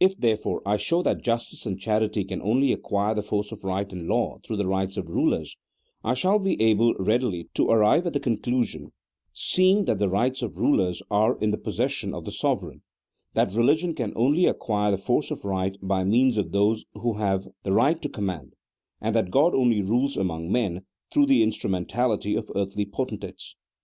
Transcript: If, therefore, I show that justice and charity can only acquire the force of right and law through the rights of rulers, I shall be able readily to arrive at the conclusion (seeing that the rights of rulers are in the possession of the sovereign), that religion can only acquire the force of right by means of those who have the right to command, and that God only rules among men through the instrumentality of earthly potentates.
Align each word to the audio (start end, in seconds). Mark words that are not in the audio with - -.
If, 0.00 0.18
therefore, 0.18 0.60
I 0.66 0.76
show 0.76 1.02
that 1.02 1.22
justice 1.22 1.66
and 1.66 1.78
charity 1.78 2.24
can 2.24 2.42
only 2.42 2.72
acquire 2.72 3.14
the 3.14 3.22
force 3.22 3.52
of 3.52 3.62
right 3.62 3.92
and 3.92 4.08
law 4.08 4.38
through 4.44 4.56
the 4.56 4.66
rights 4.66 4.96
of 4.96 5.08
rulers, 5.08 5.56
I 6.02 6.14
shall 6.14 6.40
be 6.40 6.60
able 6.60 6.94
readily 6.94 7.48
to 7.54 7.70
arrive 7.70 8.04
at 8.04 8.12
the 8.12 8.18
conclusion 8.18 8.90
(seeing 9.32 9.84
that 9.84 10.00
the 10.00 10.08
rights 10.08 10.42
of 10.42 10.58
rulers 10.58 11.00
are 11.12 11.38
in 11.38 11.52
the 11.52 11.58
possession 11.58 12.12
of 12.12 12.24
the 12.24 12.32
sovereign), 12.32 12.82
that 13.34 13.52
religion 13.52 13.94
can 13.94 14.12
only 14.16 14.46
acquire 14.46 14.90
the 14.90 14.98
force 14.98 15.30
of 15.30 15.44
right 15.44 15.78
by 15.80 16.02
means 16.02 16.36
of 16.38 16.50
those 16.50 16.84
who 16.94 17.12
have 17.12 17.46
the 17.62 17.70
right 17.70 18.02
to 18.02 18.08
command, 18.08 18.54
and 19.00 19.14
that 19.14 19.30
God 19.30 19.54
only 19.54 19.80
rules 19.80 20.16
among 20.16 20.50
men 20.50 20.80
through 21.12 21.26
the 21.26 21.40
instrumentality 21.44 22.34
of 22.34 22.50
earthly 22.56 22.84
potentates. 22.84 23.54